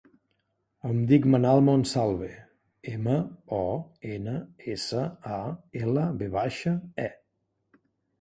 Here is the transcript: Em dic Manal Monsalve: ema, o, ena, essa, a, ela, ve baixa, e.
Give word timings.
Em 0.91 1.01
dic 1.09 1.25
Manal 1.33 1.59
Monsalve: 1.65 2.29
ema, 2.91 3.17
o, 3.57 3.59
ena, 4.13 4.33
essa, 4.77 5.03
a, 5.35 5.37
ela, 5.83 6.07
ve 6.23 6.31
baixa, 6.37 6.75
e. 7.05 7.07